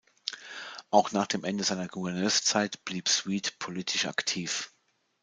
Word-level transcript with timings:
Auch 0.89 1.11
nach 1.11 1.27
dem 1.27 1.43
Ende 1.43 1.63
seiner 1.63 1.87
Gouverneurszeit 1.87 2.83
blieb 2.85 3.07
Sweet 3.07 3.59
politisch 3.59 4.07
aktiv. 4.07 4.73